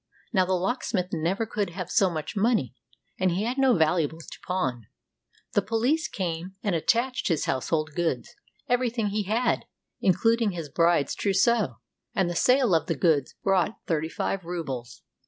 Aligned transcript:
Now 0.33 0.45
the 0.45 0.53
locksmith 0.55 1.09
never 1.13 1.45
could 1.45 1.69
have 1.69 1.91
so 1.91 2.09
much 2.09 2.35
money, 2.35 2.73
and 3.19 3.29
he 3.29 3.43
had 3.43 3.59
no 3.59 3.75
valuables 3.75 4.25
to 4.31 4.39
pawn. 4.47 4.87
The 5.53 5.61
police 5.61 6.07
came 6.07 6.55
and 6.63 6.73
attached 6.73 7.27
his 7.27 7.45
household 7.45 7.91
goods, 7.95 8.33
everything 8.67 9.09
he 9.09 9.25
had, 9.25 9.65
including 9.99 10.53
his 10.53 10.69
bride's 10.69 11.13
trousseau; 11.13 11.77
and 12.15 12.27
the 12.27 12.35
sale 12.35 12.73
of 12.73 12.87
the 12.87 12.95
goods 12.95 13.35
brought 13.43 13.77
thirty 13.85 14.09
five 14.09 14.43
rubles. 14.43 15.03